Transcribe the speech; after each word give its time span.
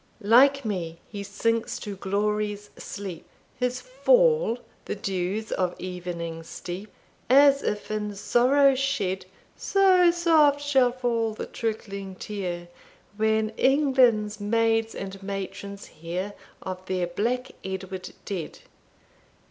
"'Like 0.19 0.65
me, 0.65 0.99
he 1.09 1.21
sinks 1.21 1.77
to 1.77 1.95
Glory's 1.95 2.71
sleep, 2.75 3.27
His 3.57 3.81
fall 3.81 4.57
the 4.85 4.95
dews 4.95 5.51
of 5.51 5.75
evening 5.79 6.41
steep, 6.41 6.91
As 7.29 7.61
if 7.61 7.91
in 7.91 8.15
sorrow 8.15 8.73
shed, 8.73 9.27
So 9.55 10.09
soft 10.09 10.59
shall 10.59 10.91
fall 10.91 11.33
the 11.35 11.45
trickling 11.45 12.15
tear, 12.15 12.67
When 13.15 13.49
England's 13.57 14.39
maids 14.41 14.95
and 14.95 15.21
matrons 15.21 15.85
hear 15.85 16.33
Of 16.63 16.83
their 16.87 17.05
Black 17.05 17.51
Edward 17.63 18.09
dead. 18.25 18.57